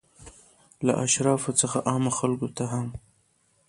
[0.85, 2.87] له اشرافو څخه عامو خلکو ته هم.